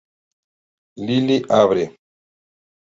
[1.05, 1.85] Lily abre.